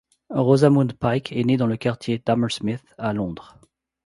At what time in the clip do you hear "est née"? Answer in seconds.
1.31-1.57